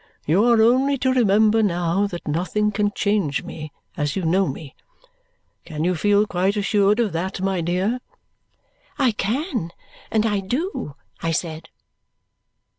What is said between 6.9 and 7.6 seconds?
of that,